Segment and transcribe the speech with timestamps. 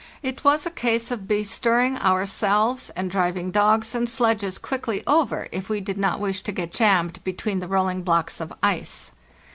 [0.23, 5.69] It was a case of bestirring ourselves and driving dogs and_ sledges quickly over if
[5.69, 9.11] we did not wish to get jammed between the rolling blocks of ice.